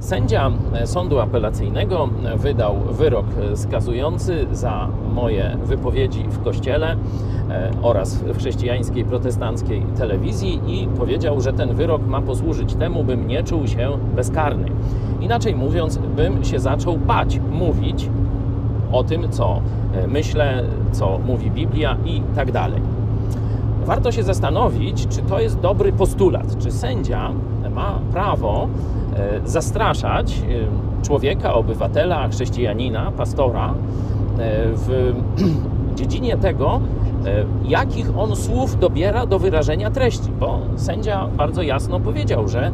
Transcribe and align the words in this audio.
Sędzia 0.00 0.50
sądu 0.84 1.20
apelacyjnego 1.20 2.08
wydał 2.36 2.76
wyrok 2.90 3.26
skazujący 3.54 4.46
za 4.52 4.88
moje 5.14 5.56
wypowiedzi 5.64 6.24
w 6.28 6.42
kościele 6.42 6.96
e, 7.50 7.70
oraz 7.82 8.14
w 8.14 8.38
chrześcijańskiej 8.38 9.04
protestanckiej 9.04 9.82
telewizji 9.98 10.60
i 10.66 10.88
powiedział, 10.88 11.40
że 11.40 11.52
ten 11.52 11.74
wyrok 11.74 12.06
ma 12.06 12.22
posłużyć 12.22 12.74
temu, 12.74 13.04
bym 13.04 13.26
nie 13.26 13.44
czuł 13.44 13.66
się 13.66 13.90
bezkarny. 14.16 14.68
Inaczej 15.20 15.54
mówiąc, 15.54 15.98
bym 16.16 16.44
się 16.44 16.58
zaczął 16.58 16.98
bać 16.98 17.40
mówić 17.50 18.10
o 18.92 19.04
tym, 19.04 19.30
co 19.30 19.60
e, 19.94 20.06
myślę, 20.06 20.62
co 20.92 21.18
mówi 21.18 21.50
Biblia 21.50 21.96
i 22.04 22.22
tak 22.36 22.52
dalej. 22.52 22.80
Warto 23.84 24.12
się 24.12 24.22
zastanowić, 24.22 25.06
czy 25.06 25.22
to 25.22 25.40
jest 25.40 25.60
dobry 25.60 25.92
postulat, 25.92 26.58
czy 26.58 26.70
sędzia 26.72 27.30
ma 27.74 27.98
prawo 28.12 28.68
e, 29.16 29.48
zastraszać 29.48 30.32
e, 30.32 31.04
człowieka, 31.04 31.54
obywatela, 31.54 32.28
chrześcijanina, 32.28 33.12
pastora 33.16 33.68
e, 33.68 33.74
w 34.74 35.14
dziedzinie 35.96 36.36
tego, 36.36 36.80
jakich 37.64 38.18
on 38.18 38.36
słów 38.36 38.78
dobiera 38.78 39.26
do 39.26 39.38
wyrażenia 39.38 39.90
treści, 39.90 40.30
bo 40.40 40.58
sędzia 40.76 41.26
bardzo 41.36 41.62
jasno 41.62 42.00
powiedział, 42.00 42.48
że 42.48 42.70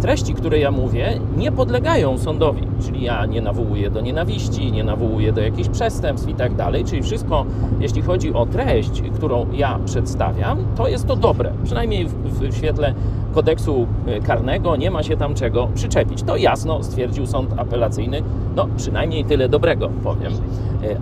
treści, 0.00 0.34
które 0.34 0.58
ja 0.58 0.70
mówię, 0.70 1.20
nie 1.36 1.52
podlegają 1.52 2.18
sądowi. 2.18 2.62
Czyli 2.84 3.02
ja 3.02 3.26
nie 3.26 3.40
nawołuję 3.40 3.90
do 3.90 4.00
nienawiści, 4.00 4.72
nie 4.72 4.84
nawołuję 4.84 5.32
do 5.32 5.40
jakichś 5.40 5.68
przestępstw 5.68 6.28
i 6.28 6.34
tak 6.34 6.54
dalej. 6.54 6.84
Czyli 6.84 7.02
wszystko, 7.02 7.44
jeśli 7.80 8.02
chodzi 8.02 8.34
o 8.34 8.46
treść, 8.46 9.02
którą 9.14 9.46
ja 9.52 9.78
przedstawiam, 9.84 10.58
to 10.76 10.88
jest 10.88 11.06
to 11.06 11.16
dobre. 11.16 11.52
Przynajmniej 11.64 12.06
w, 12.06 12.14
w 12.14 12.56
świetle 12.56 12.94
kodeksu 13.34 13.86
karnego 14.22 14.76
nie 14.76 14.90
ma 14.90 15.02
się 15.02 15.16
tam 15.16 15.34
czego 15.34 15.68
przyczepić. 15.74 16.22
To 16.22 16.36
jasno 16.36 16.82
stwierdził 16.82 17.26
sąd 17.26 17.54
apelacyjny. 17.56 18.22
No, 18.56 18.68
przynajmniej 18.76 19.24
tyle 19.24 19.48
dobrego 19.48 19.88
powiem. 20.04 20.32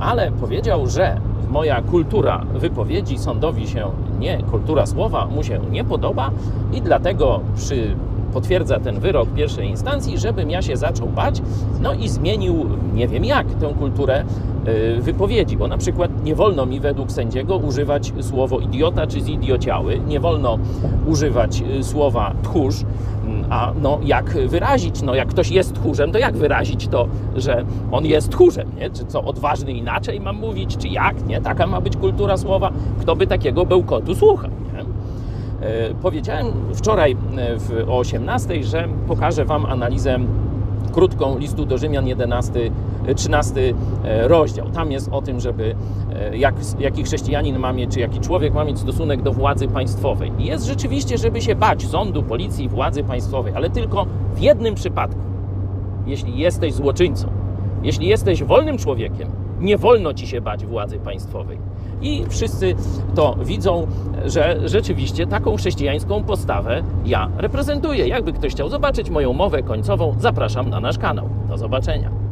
Ale 0.01 0.31
powiedział, 0.31 0.86
że 0.86 1.20
moja 1.51 1.83
kultura 1.83 2.45
wypowiedzi 2.55 3.19
sądowi 3.19 3.69
się 3.69 3.91
nie, 4.19 4.42
kultura 4.42 4.86
słowa 4.86 5.27
mu 5.27 5.42
się 5.42 5.61
nie 5.70 5.84
podoba 5.84 6.31
i 6.73 6.83
dlatego 6.83 7.41
przy 7.56 7.97
potwierdza 8.33 8.81
ten 8.81 9.01
wyrok 9.01 9.29
pierwszej 9.29 9.69
instancji, 9.69 10.19
żebym 10.19 10.51
ja 10.51 10.63
się 10.63 10.77
zaczął 10.77 11.09
bać, 11.09 11.43
no 11.81 11.95
i 11.95 12.09
zmienił, 12.09 12.67
nie 12.95 13.09
wiem 13.09 13.25
jak, 13.25 13.47
tę 13.55 13.75
kulturę 13.79 14.25
y, 14.99 15.03
wypowiedzi, 15.03 15.57
bo 15.57 15.69
na 15.69 15.79
przykład 15.79 16.25
nie 16.25 16.35
wolno 16.35 16.67
mi 16.67 16.81
według 16.81 17.13
sędziego 17.13 17.57
używać 17.57 18.13
słowo 18.21 18.59
idiota 18.59 19.07
czy 19.07 19.21
zidiociały, 19.21 20.01
nie 20.09 20.21
wolno 20.21 20.59
używać 21.07 21.63
y, 21.81 21.85
słowa 21.85 22.35
tchórz, 22.43 22.77
mm, 23.25 23.45
a 23.51 23.73
no 23.83 23.99
jak 24.05 24.49
wyrazić, 24.49 25.03
no 25.03 25.15
jak 25.15 25.29
ktoś 25.29 25.51
jest 25.51 25.75
tchórzem, 25.75 26.13
to 26.13 26.19
jak 26.19 26.37
wyrazić 26.37 26.89
to, 26.89 27.09
że 27.37 27.65
on 27.93 28.05
jest 28.05 28.31
tchórzem, 28.31 28.71
nie? 28.79 28.91
Czy 28.91 29.05
co, 29.05 29.25
odważny 29.25 29.73
inaczej 29.73 30.21
mam 30.21 30.37
mówić, 30.37 30.77
czy 30.77 30.89
jak, 30.89 31.27
nie? 31.27 31.41
Taka 31.41 31.67
ma 31.67 31.81
być 31.81 31.97
kultura 31.97 32.37
słowa, 32.37 32.71
kto 33.01 33.17
by 33.17 33.27
takiego 33.27 33.67
bełkotu 33.67 34.15
słuchał. 34.15 34.51
E, 35.61 35.95
powiedziałem 35.95 36.47
wczoraj 36.75 37.17
e, 37.79 37.87
o 37.87 37.99
18, 37.99 38.65
że 38.65 38.89
pokażę 39.09 39.45
Wam 39.45 39.67
analizę 39.67 40.19
krótką 40.93 41.39
listu 41.39 41.67
do 41.67 41.79
Rzymian 41.79 42.07
11, 42.07 42.71
13 43.17 43.75
e, 44.05 44.29
rozdział. 44.29 44.71
Tam 44.71 44.93
jest 44.93 45.09
o 45.13 45.23
tym, 45.23 45.41
żeby 45.41 45.75
jak, 46.33 46.55
jaki 46.79 47.03
chrześcijanin 47.05 47.59
ma 47.59 47.73
mieć, 47.73 47.95
czy 47.95 48.01
jaki 48.01 48.21
człowiek 48.21 48.55
ma 48.55 48.65
mieć 48.65 48.79
stosunek 48.79 49.23
do 49.23 49.33
władzy 49.33 49.69
państwowej. 49.69 50.33
I 50.39 50.45
jest 50.45 50.67
rzeczywiście, 50.67 51.19
żeby 51.19 51.43
się 51.43 51.55
bać 51.55 51.87
sądu, 51.87 52.23
policji, 52.23 52.69
władzy 52.69 53.05
państwowej, 53.05 53.53
ale 53.57 53.70
tylko 53.70 54.07
w 54.35 54.41
jednym 54.41 54.75
przypadku. 54.75 55.20
Jeśli 56.07 56.39
jesteś 56.39 56.75
złoczyńcą, 56.75 57.29
jeśli 57.83 58.09
jesteś 58.09 58.43
wolnym 58.43 58.79
człowiekiem, 58.79 59.45
nie 59.61 59.79
wolno 59.79 60.15
ci 60.15 60.27
się 60.27 60.41
bać 60.41 60.67
władzy 60.67 60.99
państwowej. 60.99 61.58
I 62.03 62.25
wszyscy 62.29 62.75
to 63.14 63.36
widzą, 63.45 63.86
że 64.25 64.61
rzeczywiście 64.64 65.27
taką 65.27 65.57
chrześcijańską 65.57 66.25
postawę 66.25 66.83
ja 67.05 67.29
reprezentuję. 67.36 68.08
Jakby 68.08 68.33
ktoś 68.33 68.53
chciał 68.53 68.69
zobaczyć 68.69 69.11
moją 69.11 69.33
mowę 69.33 69.63
końcową, 69.63 70.14
zapraszam 70.19 70.70
na 70.70 70.80
nasz 70.80 70.98
kanał. 70.98 71.29
Do 71.48 71.58
zobaczenia. 71.58 72.26